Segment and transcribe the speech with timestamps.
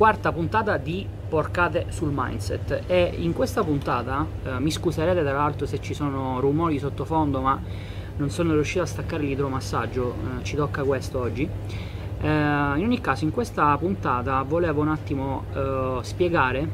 [0.00, 5.66] quarta puntata di Porcate sul Mindset e in questa puntata, eh, mi scuserete tra l'altro
[5.66, 7.60] se ci sono rumori sottofondo ma
[8.16, 11.42] non sono riuscito a staccare l'idromassaggio, eh, ci tocca questo oggi.
[11.42, 16.68] Eh, in ogni caso in questa puntata volevo un attimo eh, spiegare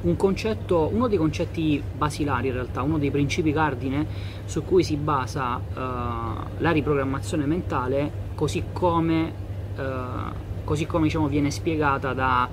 [0.00, 4.06] un concetto, uno dei concetti basilari in realtà, uno dei principi cardine
[4.46, 5.80] su cui si basa eh,
[6.56, 9.32] la riprogrammazione mentale così come
[9.76, 12.48] eh, così come diciamo, viene spiegata da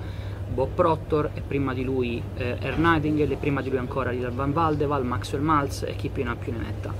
[0.52, 4.28] Bob Proctor e prima di lui eh, Air Nightingale e prima di lui ancora Lila
[4.28, 6.92] Van Valdeval, Maxwell Maltz e chi più ne ha più ne metta.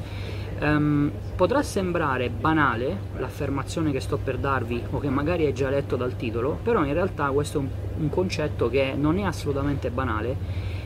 [0.61, 5.97] Um, potrà sembrare banale l'affermazione che sto per darvi o che magari hai già letto
[5.97, 10.37] dal titolo, però in realtà questo è un, un concetto che non è assolutamente banale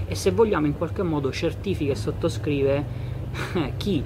[0.07, 2.85] e se vogliamo in qualche modo certifica e sottoscrive
[3.77, 4.03] chi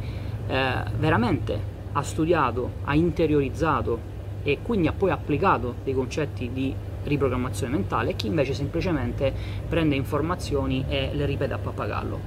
[0.47, 6.74] eh, veramente ha studiato, ha interiorizzato e quindi ha poi applicato dei concetti di
[7.05, 9.33] riprogrammazione mentale e chi invece semplicemente
[9.69, 12.20] prende informazioni e le ripete a pappagallo.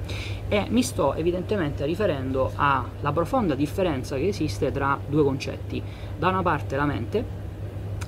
[0.48, 5.82] E mi sto evidentemente riferendo alla profonda differenza che esiste tra due concetti.
[6.18, 7.24] Da una parte la mente,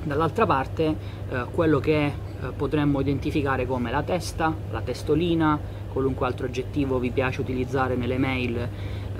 [0.03, 0.95] dall'altra parte
[1.29, 2.13] eh, quello che eh,
[2.55, 5.59] potremmo identificare come la testa, la testolina,
[5.93, 8.67] qualunque altro aggettivo vi piace utilizzare nelle mail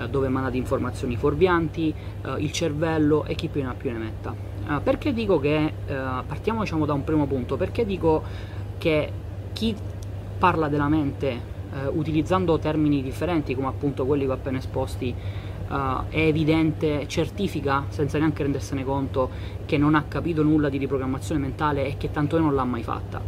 [0.08, 4.34] dove mandate informazioni fuorvianti, eh, il cervello e chi più ne ha più ne metta.
[4.68, 8.22] Eh, perché dico che, partiamo diciamo da un primo punto, perché dico
[8.78, 9.10] che
[9.52, 9.74] chi
[10.38, 11.52] parla della mente
[11.92, 15.14] utilizzando termini differenti come appunto quelli che ho appena esposti
[15.66, 19.30] Uh, è evidente, certifica senza neanche rendersene conto
[19.64, 23.22] che non ha capito nulla di riprogrammazione mentale e che tanto non l'ha mai fatta.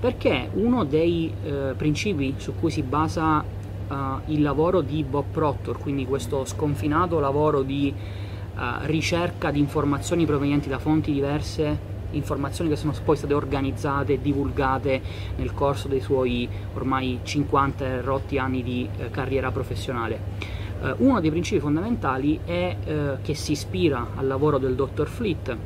[0.00, 3.44] Perché uno dei uh, principi su cui si basa
[3.88, 3.94] uh,
[4.26, 10.68] il lavoro di Bob Proctor, quindi questo sconfinato lavoro di uh, ricerca di informazioni provenienti
[10.68, 15.00] da fonti diverse, informazioni che sono poi state organizzate e divulgate
[15.36, 20.56] nel corso dei suoi ormai 50 rotti anni di uh, carriera professionale.
[20.98, 22.76] uno dei principi fondamentali è
[23.20, 25.56] che si ispira al lavoro del dottor Fleet,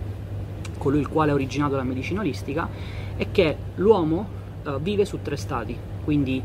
[0.79, 2.67] colui il quale ha originato la medicina olistica,
[3.15, 4.41] è che l'uomo
[4.81, 6.43] vive su tre stati, quindi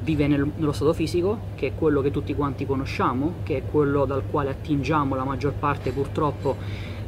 [0.00, 4.04] vive nel, nello stato fisico, che è quello che tutti quanti conosciamo, che è quello
[4.04, 6.56] dal quale attingiamo la maggior parte purtroppo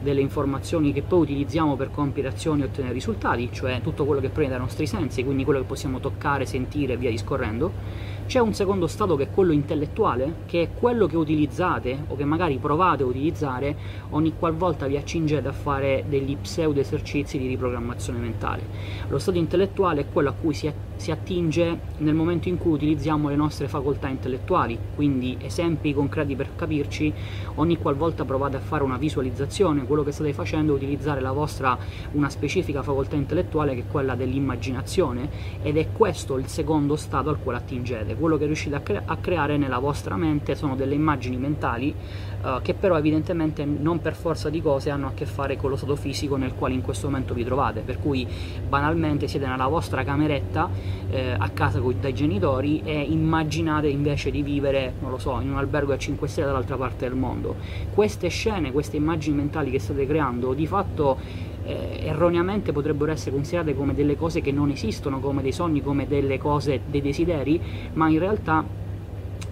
[0.03, 4.29] delle informazioni che poi utilizziamo per compiere azioni e ottenere risultati, cioè tutto quello che
[4.29, 8.11] prende dai nostri sensi, quindi quello che possiamo toccare, sentire e via discorrendo.
[8.27, 12.25] C'è un secondo stato che è quello intellettuale, che è quello che utilizzate o che
[12.25, 13.77] magari provate a utilizzare
[14.11, 18.63] ogni qualvolta vi accingete a fare degli pseudo esercizi di riprogrammazione mentale.
[19.09, 23.29] Lo stato intellettuale è quello a cui si, si attinge nel momento in cui utilizziamo
[23.29, 27.13] le nostre facoltà intellettuali, quindi esempi concreti per capirci,
[27.57, 31.77] ogni qualvolta provate a fare una visualizzazione, quello che state facendo è utilizzare la vostra
[32.13, 35.29] una specifica facoltà intellettuale che è quella dell'immaginazione
[35.61, 38.12] ed è questo il secondo stato al quale attingete.
[38.15, 41.95] Quello che riuscite a, cre- a creare nella vostra mente sono delle immagini mentali
[42.43, 45.77] uh, che però evidentemente non per forza di cose hanno a che fare con lo
[45.77, 48.27] stato fisico nel quale in questo momento vi trovate, per cui
[48.69, 50.69] banalmente siete nella vostra cameretta
[51.11, 55.57] eh, a casa dai genitori e immaginate invece di vivere, non lo so, in un
[55.57, 57.57] albergo a 5 stelle dall'altra parte del mondo.
[57.93, 63.75] Queste scene, queste immagini mentali che state creando di fatto eh, erroneamente potrebbero essere considerate
[63.75, 67.61] come delle cose che non esistono, come dei sogni, come delle cose, dei desideri,
[67.95, 68.65] ma in realtà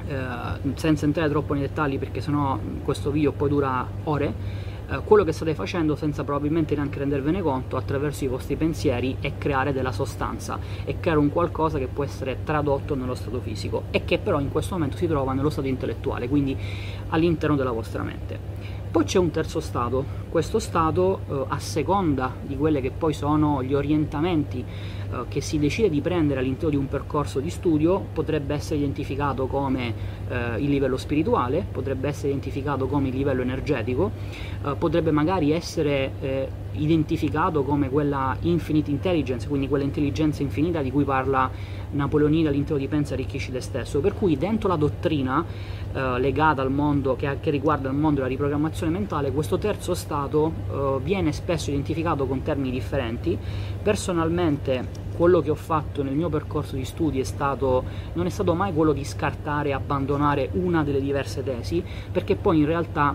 [0.06, 4.34] eh, senza entrare troppo nei dettagli perché sennò questo video poi dura ore,
[4.90, 9.38] eh, quello che state facendo senza probabilmente neanche rendervene conto attraverso i vostri pensieri è
[9.38, 14.04] creare della sostanza e creare un qualcosa che può essere tradotto nello stato fisico e
[14.04, 16.56] che però in questo momento si trova nello stato intellettuale, quindi
[17.10, 18.79] all'interno della vostra mente.
[18.90, 23.62] Poi c'è un terzo stato, questo stato eh, a seconda di quelli che poi sono
[23.62, 24.64] gli orientamenti
[25.12, 29.46] eh, che si decide di prendere all'interno di un percorso di studio potrebbe essere identificato
[29.46, 29.94] come
[30.28, 34.10] eh, il livello spirituale, potrebbe essere identificato come il livello energetico,
[34.64, 40.90] eh, potrebbe magari essere eh, identificato come quella infinite intelligence, quindi quella intelligenza infinita di
[40.90, 41.48] cui parla
[41.92, 45.44] Napoleonida all'interno di Pensa arricchisci te stesso, per cui dentro la dottrina
[45.92, 50.52] eh, legata al mondo, che, che, riguarda il mondo della riprogrammazione mentale, questo terzo stato
[50.70, 53.36] eh, viene spesso identificato con termini differenti.
[53.82, 57.84] Personalmente quello che ho fatto nel mio percorso di studi è stato,
[58.14, 62.58] non è stato mai quello di scartare e abbandonare una delle diverse tesi, perché poi
[62.58, 63.14] in realtà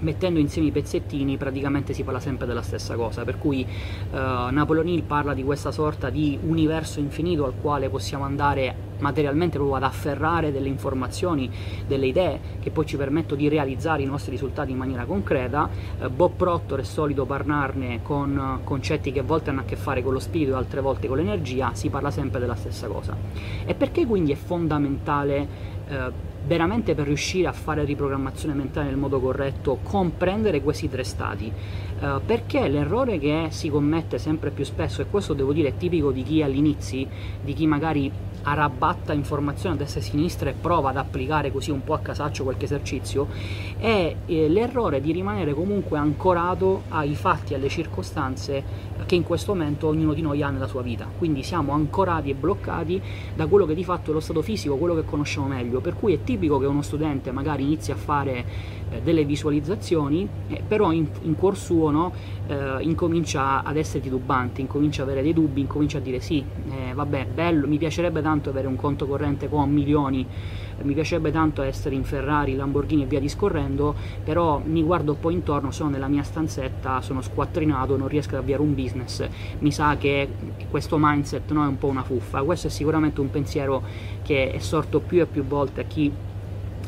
[0.00, 3.66] mettendo insieme i pezzettini praticamente si parla sempre della stessa cosa, per cui
[4.10, 9.56] uh, Napoleon Hill parla di questa sorta di universo infinito al quale possiamo andare materialmente
[9.56, 11.50] proprio ad afferrare delle informazioni,
[11.86, 15.68] delle idee che poi ci permettono di realizzare i nostri risultati in maniera concreta.
[16.00, 20.02] Eh, Bob Proctor è solito parlarne con concetti che a volte hanno a che fare
[20.02, 23.16] con lo spirito e altre volte con l'energia, si parla sempre della stessa cosa.
[23.64, 25.48] E perché quindi è fondamentale
[25.88, 31.52] eh, veramente per riuscire a fare riprogrammazione mentale nel modo corretto, comprendere questi tre stati.
[31.98, 36.12] Uh, perché l'errore che si commette sempre più spesso, e questo devo dire è tipico
[36.12, 37.06] di chi all'inizio,
[37.42, 38.12] di chi magari
[38.48, 41.98] arrabatta informazioni a destra e a sinistra e prova ad applicare così un po' a
[41.98, 43.26] casaccio qualche esercizio,
[43.76, 49.88] è eh, l'errore di rimanere comunque ancorato ai fatti alle circostanze che in questo momento
[49.88, 51.06] ognuno di noi ha nella sua vita.
[51.16, 53.00] Quindi siamo ancorati e bloccati
[53.34, 55.80] da quello che di fatto è lo stato fisico, quello che conosciamo meglio.
[55.80, 58.44] Per cui è tipico che uno studente magari inizi a fare
[58.88, 62.12] eh, delle visualizzazioni, eh, però in, in cuor suo no,
[62.46, 66.94] eh, incomincia ad essere titubante, incomincia ad avere dei dubbi, incomincia a dire sì, eh,
[66.94, 70.26] vabbè, bello, mi piacerebbe tanto avere un conto corrente con milioni,
[70.82, 75.70] mi piacerebbe tanto essere in Ferrari, Lamborghini e via discorrendo, però mi guardo poi intorno,
[75.70, 79.26] sono nella mia stanzetta, sono squattrinato, non riesco ad avviare un business,
[79.60, 80.28] mi sa che
[80.70, 83.82] questo mindset no, è un po' una fuffa, questo è sicuramente un pensiero
[84.22, 86.12] che è sorto più e più volte a chi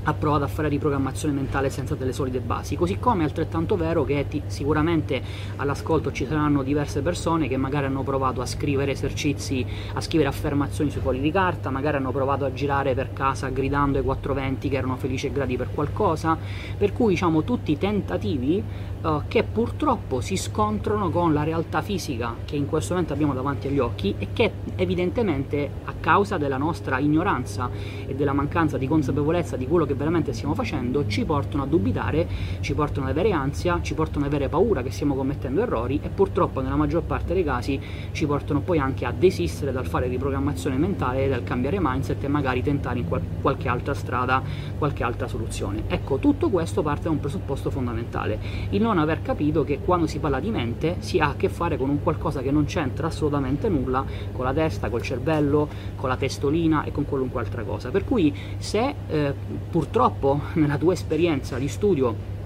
[0.08, 4.04] ha provato a fare riprogrammazione mentale senza delle solide basi, così come è altrettanto vero
[4.04, 5.22] che ti, sicuramente
[5.56, 10.90] all'ascolto ci saranno diverse persone che magari hanno provato a scrivere esercizi, a scrivere affermazioni
[10.90, 14.76] sui fogli di carta, magari hanno provato a girare per casa gridando ai 420 che
[14.76, 16.38] erano felici e grati per qualcosa,
[16.78, 18.64] per cui diciamo tutti i tentativi
[19.02, 23.68] uh, che purtroppo si scontrano con la realtà fisica che in questo momento abbiamo davanti
[23.68, 27.70] agli occhi e che evidentemente a causa della nostra ignoranza
[28.06, 32.26] e della mancanza di consapevolezza di quello che veramente stiamo facendo ci portano a dubitare,
[32.60, 36.08] ci portano ad avere ansia, ci portano ad avere paura che stiamo commettendo errori e
[36.08, 37.80] purtroppo nella maggior parte dei casi
[38.12, 42.62] ci portano poi anche a desistere dal fare riprogrammazione mentale, dal cambiare mindset e magari
[42.62, 44.42] tentare in qual- qualche altra strada,
[44.76, 45.84] qualche altra soluzione.
[45.88, 48.38] Ecco, tutto questo parte da un presupposto fondamentale,
[48.70, 51.76] il non aver capito che quando si parla di mente si ha a che fare
[51.76, 56.16] con un qualcosa che non c'entra assolutamente nulla con la testa, col cervello, con la
[56.16, 57.90] testolina e con qualunque altra cosa.
[57.90, 59.34] Per cui se eh,
[59.70, 62.36] purtroppo nella tua esperienza di studio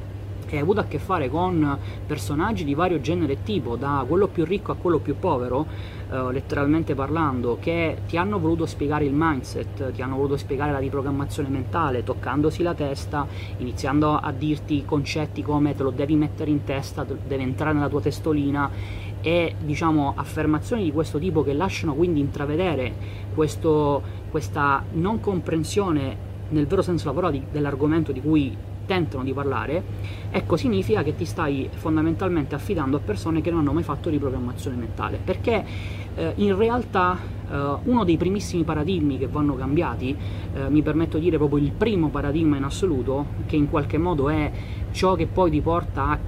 [0.56, 4.44] hai avuto a che fare con personaggi di vario genere e tipo, da quello più
[4.44, 5.66] ricco a quello più povero,
[6.10, 10.78] eh, letteralmente parlando, che ti hanno voluto spiegare il mindset, ti hanno voluto spiegare la
[10.78, 13.26] riprogrammazione mentale, toccandosi la testa,
[13.58, 18.00] iniziando a dirti concetti come te lo devi mettere in testa, deve entrare nella tua
[18.00, 18.70] testolina
[19.22, 22.92] e diciamo affermazioni di questo tipo che lasciano quindi intravedere
[23.34, 28.56] questo, questa non comprensione nel vero senso della parola dell'argomento di cui
[28.86, 29.82] tentano di parlare,
[30.30, 34.76] ecco significa che ti stai fondamentalmente affidando a persone che non hanno mai fatto riprogrammazione
[34.76, 35.64] mentale, perché
[36.14, 37.16] eh, in realtà
[37.50, 40.16] eh, uno dei primissimi paradigmi che vanno cambiati,
[40.54, 44.28] eh, mi permetto di dire proprio il primo paradigma in assoluto, che in qualche modo
[44.28, 44.50] è
[44.90, 46.18] ciò che poi ti porta a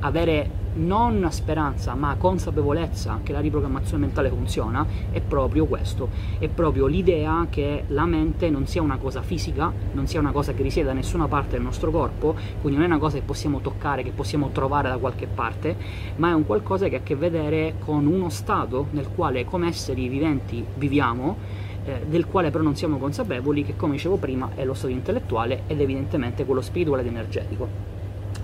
[0.00, 6.08] avere non speranza ma consapevolezza che la riprogrammazione mentale funziona è proprio questo,
[6.38, 10.52] è proprio l'idea che la mente non sia una cosa fisica, non sia una cosa
[10.52, 13.60] che risiede da nessuna parte del nostro corpo, quindi non è una cosa che possiamo
[13.60, 15.76] toccare, che possiamo trovare da qualche parte,
[16.16, 19.68] ma è un qualcosa che ha a che vedere con uno stato nel quale come
[19.68, 21.36] esseri viventi viviamo,
[21.84, 25.62] eh, del quale però non siamo consapevoli, che come dicevo prima è lo stato intellettuale
[25.66, 27.98] ed evidentemente quello spirituale ed energetico.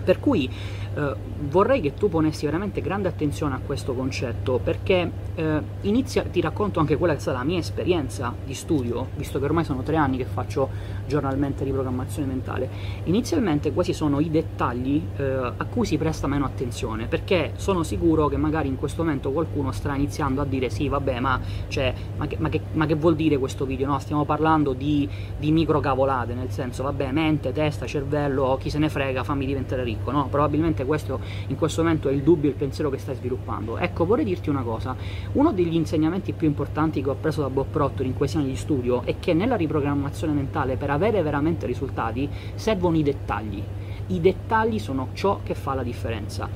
[0.05, 0.49] Per cui
[0.97, 1.15] eh,
[1.49, 6.81] vorrei che tu ponessi veramente grande attenzione a questo concetto perché eh, inizia, ti racconto
[6.81, 9.97] anche quella che è stata la mia esperienza di studio, visto che ormai sono tre
[9.97, 10.69] anni che faccio
[11.07, 12.69] giornalmente riprogrammazione mentale.
[13.05, 18.29] Inizialmente questi sono i dettagli eh, a cui si presta meno attenzione perché sono sicuro
[18.29, 21.39] che magari in questo momento qualcuno sta iniziando a dire sì vabbè ma,
[21.69, 23.87] cioè, ma, che, ma, che, ma che, vuol dire questo video?
[23.87, 25.07] No, stiamo parlando di,
[25.39, 30.11] di microcavolate, nel senso vabbè mente, testa, cervello, chi se ne frega, fammi diventare ricco,
[30.11, 30.29] no?
[30.29, 33.77] Probabilmente questo in questo momento è il dubbio, il pensiero che stai sviluppando.
[33.77, 34.97] Ecco, vorrei dirti una cosa,
[35.33, 38.57] uno degli insegnamenti più importanti che ho preso da Bob Proctor in questi anni di
[38.57, 43.63] studio è che nella riprogrammazione mentale per avere veramente risultati servono i dettagli.
[44.09, 46.49] I dettagli sono ciò che fa la differenza.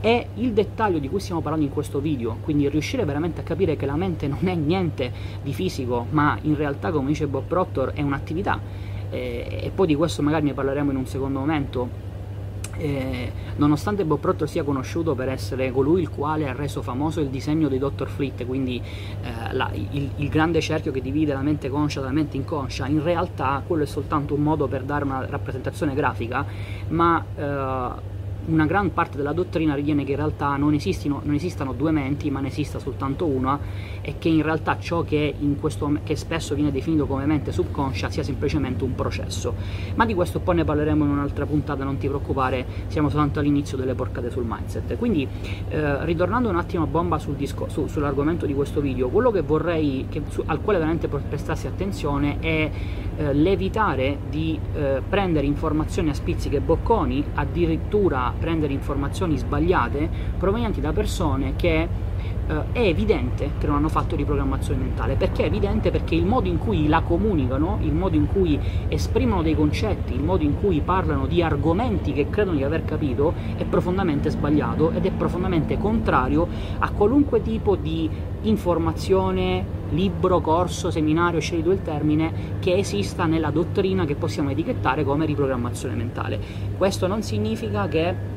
[0.00, 3.76] E il dettaglio di cui stiamo parlando in questo video, quindi riuscire veramente a capire
[3.76, 5.12] che la mente non è niente
[5.42, 8.60] di fisico, ma in realtà, come dice Bob Proctor, è un'attività.
[9.10, 11.88] Eh, e poi di questo magari ne parleremo in un secondo momento
[12.78, 17.28] eh, nonostante Bob Proctor sia conosciuto per essere colui il quale ha reso famoso il
[17.28, 18.08] disegno di Dr.
[18.08, 18.80] Fleet, quindi
[19.22, 23.02] eh, la, il, il, grande cerchio che divide la mente conscia dalla mente inconscia, in
[23.02, 26.44] realtà quello è soltanto un modo per dare una rappresentazione grafica,
[26.88, 28.14] ma eh,
[28.46, 32.40] una gran parte della dottrina ritiene che in realtà non, non esistano due menti, ma
[32.40, 33.58] ne esista soltanto una
[34.00, 38.22] e che in realtà ciò che, questo, che, spesso viene definito come mente subconscia sia
[38.22, 39.54] semplicemente un processo.
[39.94, 43.76] Ma di questo poi ne parleremo in un'altra puntata, non ti preoccupare, siamo soltanto all'inizio
[43.76, 44.96] delle porcate sul mindset.
[44.96, 45.26] Quindi,
[45.68, 49.42] eh, ritornando un attimo a bomba sul disco, su, sull'argomento di questo video, quello che
[49.42, 52.70] vorrei, che, su, al quale veramente prestassi attenzione è
[53.16, 60.80] eh, l'evitare di eh, prendere informazioni a spizziche e bocconi, addirittura prendere informazioni sbagliate provenienti
[60.80, 61.88] da persone che
[62.48, 65.16] eh, è evidente che non hanno fatto riprogrammazione mentale.
[65.16, 65.90] Perché è evidente?
[65.90, 70.22] Perché il modo in cui la comunicano, il modo in cui esprimono dei concetti, il
[70.22, 75.04] modo in cui parlano di argomenti che credono di aver capito è profondamente sbagliato ed
[75.06, 76.46] è profondamente contrario
[76.78, 78.08] a qualunque tipo di
[78.42, 85.04] informazione, libro, corso, seminario, scegli tu il termine, che esista nella dottrina che possiamo etichettare
[85.04, 86.38] come riprogrammazione mentale.
[86.76, 88.34] Questo non significa che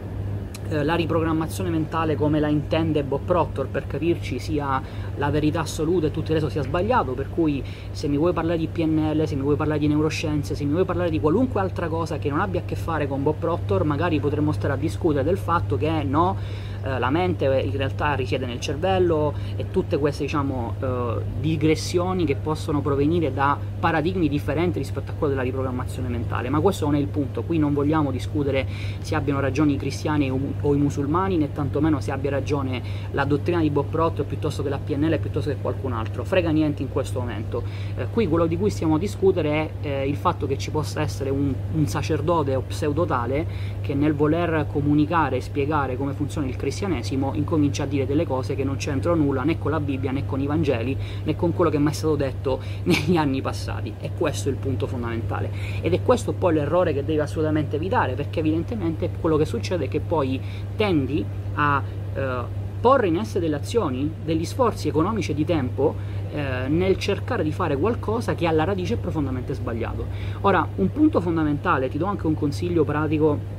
[0.70, 4.82] eh, la riprogrammazione mentale come la intende Bob Proctor, per capirci, sia
[5.16, 8.58] la verità assoluta e tutto il resto sia sbagliato, per cui se mi vuoi parlare
[8.58, 11.88] di PNL, se mi vuoi parlare di neuroscienze, se mi vuoi parlare di qualunque altra
[11.88, 15.24] cosa che non abbia a che fare con Bob Proctor, magari potremmo stare a discutere
[15.24, 16.38] del fatto che no,
[16.84, 22.36] eh, la mente in realtà risiede nel cervello e tutte queste diciamo, eh, digressioni che
[22.36, 27.00] possono provenire da paradigmi differenti rispetto a quello della riprogrammazione mentale, ma questo non è
[27.00, 28.68] il punto, qui non vogliamo discutere
[29.00, 32.82] se abbiano ragione i cristiani o i musulmani, né tantomeno se abbia ragione
[33.12, 36.82] la dottrina di Bob Proctor piuttosto che la PNL piuttosto che qualcun altro, frega niente
[36.82, 37.64] in questo momento.
[37.96, 41.02] Eh, qui quello di cui stiamo a discutere è eh, il fatto che ci possa
[41.02, 46.56] essere un, un sacerdote o pseudotale che nel voler comunicare e spiegare come funziona il
[46.56, 50.12] cristianesimo cristianesimo incomincia a dire delle cose che non c'entrano nulla né con la Bibbia
[50.12, 53.94] né con i Vangeli né con quello che è mai stato detto negli anni passati
[54.00, 58.14] e questo è il punto fondamentale ed è questo poi l'errore che devi assolutamente evitare
[58.14, 60.40] perché evidentemente quello che succede è che poi
[60.76, 61.82] tendi a
[62.14, 65.96] eh, porre in essere delle azioni, degli sforzi economici e di tempo
[66.32, 70.06] eh, nel cercare di fare qualcosa che alla radice è profondamente sbagliato.
[70.42, 73.58] Ora, un punto fondamentale, ti do anche un consiglio pratico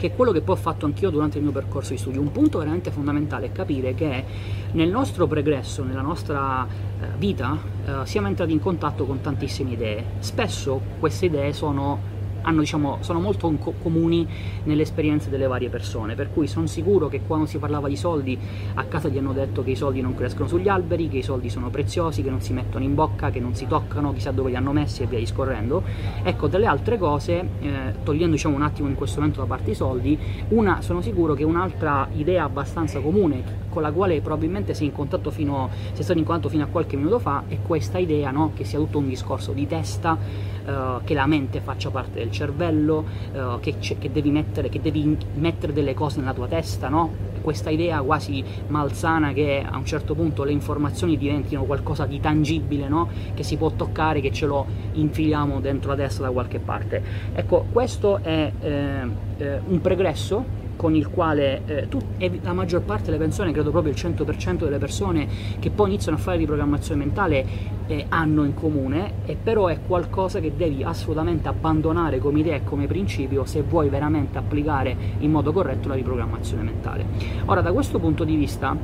[0.00, 2.22] che è quello che poi ho fatto anch'io durante il mio percorso di studio.
[2.22, 4.24] Un punto veramente fondamentale è capire che
[4.72, 10.04] nel nostro progresso, nella nostra eh, vita, eh, siamo entrati in contatto con tantissime idee.
[10.20, 14.26] Spesso queste idee sono hanno, diciamo, sono molto co- comuni
[14.64, 18.38] nelle esperienze delle varie persone, per cui sono sicuro che quando si parlava di soldi
[18.74, 21.48] a casa gli hanno detto che i soldi non crescono sugli alberi, che i soldi
[21.48, 24.56] sono preziosi, che non si mettono in bocca, che non si toccano, chissà dove li
[24.56, 25.82] hanno messi e via discorrendo.
[26.22, 29.74] Ecco, delle altre cose, eh, togliendo diciamo, un attimo in questo momento da parte i
[29.74, 30.18] soldi,
[30.48, 35.30] una, sono sicuro che un'altra idea abbastanza comune con la quale probabilmente sei in contatto
[35.30, 38.52] fino, sei stato in contatto fino a qualche minuto fa è questa idea no?
[38.54, 40.18] che sia tutto un discorso di testa,
[40.66, 45.16] eh, che la mente faccia parte del cervello, eh, che, che, devi mettere, che, devi
[45.34, 47.28] mettere, delle cose nella tua testa, no?
[47.40, 52.88] questa idea quasi malsana che a un certo punto le informazioni diventino qualcosa di tangibile,
[52.88, 53.08] no?
[53.34, 57.02] che si può toccare, che ce lo infiliamo dentro la testa da qualche parte.
[57.32, 59.08] Ecco, questo è eh,
[59.38, 61.98] eh un pregresso con il quale eh, tu,
[62.40, 66.20] la maggior parte delle persone, credo proprio il 100% delle persone che poi iniziano a
[66.20, 67.44] fare di programmazione mentale
[67.86, 72.64] eh, hanno in comune, e però è qualcosa che devi assolutamente abbandonare come idea e
[72.64, 77.04] come principio se vuoi veramente applicare in modo corretto la riprogrammazione mentale.
[77.44, 78.74] Ora, da questo punto di vista,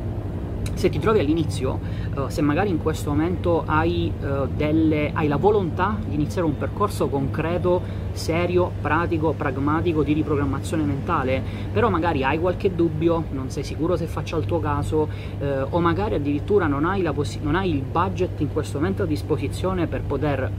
[0.77, 1.81] se ti trovi all'inizio,
[2.15, 6.59] uh, se magari in questo momento hai, uh, delle, hai la volontà di iniziare un
[6.59, 11.43] percorso concreto serio, pratico, pragmatico di riprogrammazione mentale,
[11.73, 15.81] però magari hai qualche dubbio, non sei sicuro se faccia il tuo caso eh, o
[15.81, 20.03] magari addirittura non hai, possi- non hai, il budget in questo momento a disposizione per
[20.03, 20.51] poter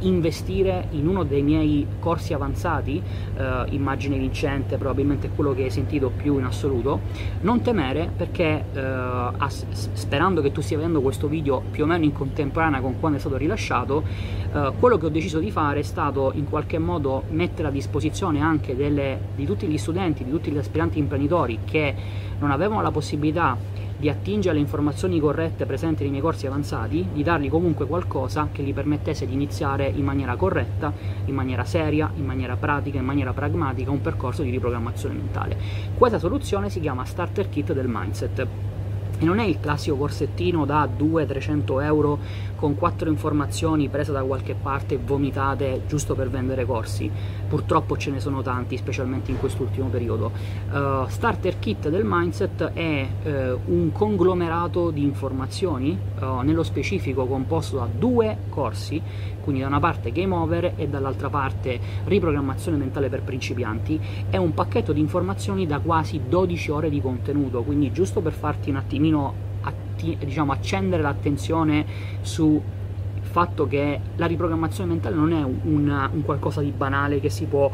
[0.00, 3.00] investire in uno dei miei corsi avanzati,
[3.70, 7.00] immagine vincente, probabilmente quello che hai sentito più in assoluto,
[7.40, 8.62] non temere perché
[9.38, 13.18] as- sperando che tu stia vedendo questo video più o meno in contemporanea con quando
[13.18, 14.02] è stato rilasciato,
[14.52, 18.40] eh, quello che ho deciso di fare è stato in qualche modo mettere a disposizione
[18.40, 21.94] anche delle, di tutti gli studenti, di tutti gli aspiranti imprenditori che
[22.38, 23.56] non avevano la possibilità
[24.00, 28.62] di attingere alle informazioni corrette presenti nei miei corsi avanzati, di dargli comunque qualcosa che
[28.62, 30.90] gli permettesse di iniziare in maniera corretta,
[31.26, 35.58] in maniera seria, in maniera pratica, in maniera pragmatica un percorso di riprogrammazione mentale.
[35.98, 38.69] Questa soluzione si chiama Starter Kit del Mindset.
[39.20, 42.18] E non è il classico corsettino da 200-300 euro
[42.56, 47.10] con quattro informazioni prese da qualche parte vomitate giusto per vendere corsi.
[47.48, 50.30] Purtroppo ce ne sono tanti, specialmente in quest'ultimo periodo.
[50.70, 53.28] Uh, Starter Kit del Mindset è uh,
[53.72, 59.00] un conglomerato di informazioni, uh, nello specifico composto da due corsi,
[59.40, 64.00] quindi da una parte Game Over e dall'altra parte Riprogrammazione mentale per principianti.
[64.28, 68.70] È un pacchetto di informazioni da quasi 12 ore di contenuto, quindi giusto per farti
[68.70, 71.84] un attimino atti, diciamo, accendere l'attenzione
[72.20, 72.60] sul
[73.20, 77.70] fatto che la riprogrammazione mentale non è un, un qualcosa di banale che si può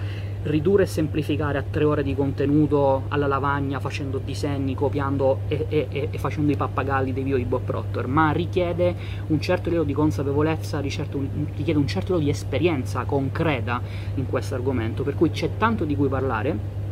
[0.47, 6.09] ridurre e semplificare a tre ore di contenuto alla lavagna facendo disegni, copiando e, e,
[6.11, 8.95] e facendo i pappagalli dei video di Bob Proctor, ma richiede
[9.29, 13.81] un certo livello di consapevolezza, richiede un certo livello di esperienza concreta
[14.15, 16.85] in questo argomento, per cui c'è tanto di cui parlare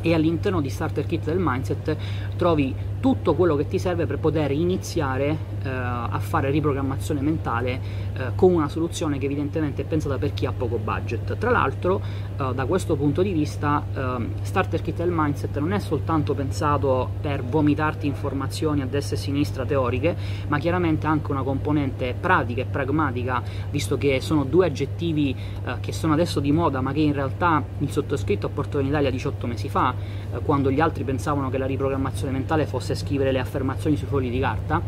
[0.00, 1.96] e all'interno di Starter Kit del Mindset
[2.36, 7.80] trovi tutto quello che ti serve per poter iniziare eh, a fare riprogrammazione mentale
[8.12, 11.36] eh, con una soluzione che evidentemente è pensata per chi ha poco budget.
[11.36, 15.80] Tra l'altro, eh, da questo punto di vista, ehm, Starter Kit del Mindset non è
[15.80, 20.14] soltanto pensato per vomitarti informazioni a destra e a sinistra teoriche,
[20.46, 25.92] ma chiaramente anche una componente pratica e pragmatica, visto che sono due aggettivi eh, che
[25.92, 29.48] sono adesso di moda, ma che in realtà il sottoscritto ha portato in Italia 18
[29.48, 29.92] mesi fa,
[30.32, 34.06] eh, quando gli altri pensavano che la riprogrammazione mentale fosse potesse scrivere le affermazioni sui
[34.06, 34.80] fogli di carta.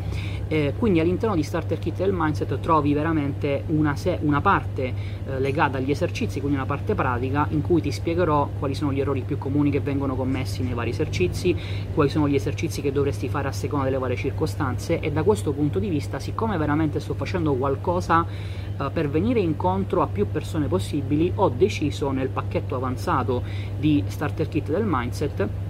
[0.47, 4.93] Eh, quindi all'interno di Starter Kit del Mindset trovi veramente una, una parte
[5.27, 9.01] eh, legata agli esercizi, quindi una parte pratica in cui ti spiegherò quali sono gli
[9.01, 11.57] errori più comuni che vengono commessi nei vari esercizi,
[11.95, 15.53] quali sono gli esercizi che dovresti fare a seconda delle varie circostanze e da questo
[15.53, 20.67] punto di vista, siccome veramente sto facendo qualcosa eh, per venire incontro a più persone
[20.67, 23.43] possibili, ho deciso nel pacchetto avanzato
[23.79, 25.64] di Starter Kit del Mindset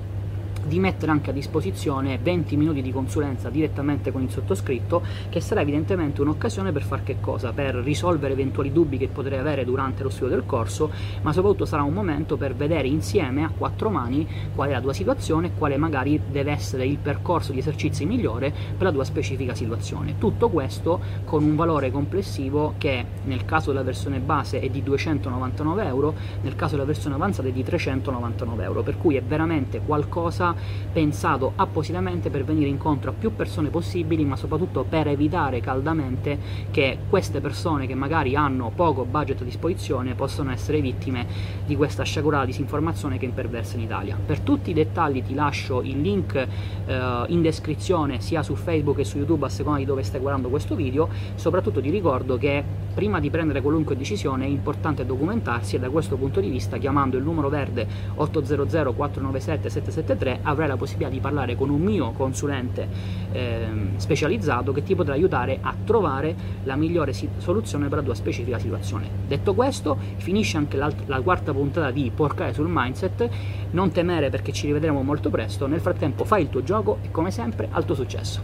[0.66, 5.61] di mettere anche a disposizione 20 minuti di consulenza direttamente con il sottoscritto, che sarà
[5.61, 7.52] evidentemente un'occasione per fare che cosa?
[7.52, 10.90] Per risolvere eventuali dubbi che potrei avere durante lo studio del corso,
[11.23, 14.92] ma soprattutto sarà un momento per vedere insieme a quattro mani qual è la tua
[14.92, 19.54] situazione e quale magari deve essere il percorso di esercizi migliore per la tua specifica
[19.54, 20.16] situazione.
[20.18, 25.85] Tutto questo con un valore complessivo che nel caso della versione base è di 299
[25.87, 30.53] euro, nel caso della versione avanzata è di 399 euro, per cui è veramente qualcosa
[30.92, 36.38] pensato appositamente per venire incontro a più persone possibili, ma soprattutto per evitare caldamente
[36.70, 41.26] che queste persone che magari hanno poco budget a disposizione possano essere vittime
[41.64, 44.18] di questa sciagurata disinformazione che imperversa in Italia.
[44.25, 49.04] Per tutti i dettagli ti lascio il link eh, in descrizione sia su Facebook che
[49.04, 52.62] su YouTube a seconda di dove stai guardando questo video, soprattutto ti ricordo che
[52.94, 57.17] prima di prendere qualunque decisione è importante documentarsi e da questo punto di vista chiamando
[57.17, 62.89] il numero verde 800 497 773 avrai la possibilità di parlare con un mio consulente
[63.33, 68.59] eh, specializzato che ti potrà aiutare a trovare la migliore soluzione per la tua specifica
[68.59, 69.09] situazione.
[69.26, 73.28] Detto questo, finisce anche la quarta puntata di Porcare sul Mindset,
[73.71, 77.30] non temere perché ci rivedremo molto presto, nel frattempo fai il tuo gioco e come
[77.30, 78.41] sempre alto successo.